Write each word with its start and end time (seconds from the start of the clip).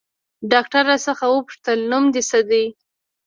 ډاکتر 0.51 0.83
راڅخه 0.89 1.27
وپوښتل 1.29 1.79
نوم 1.91 2.05
دې 2.13 2.21
څه 2.29 2.39
ديه. 2.49 2.67